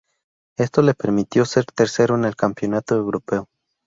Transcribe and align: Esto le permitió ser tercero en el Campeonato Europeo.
Esto 0.57 0.81
le 0.81 0.95
permitió 0.95 1.45
ser 1.45 1.65
tercero 1.67 2.15
en 2.15 2.25
el 2.25 2.35
Campeonato 2.35 2.95
Europeo. 2.95 3.47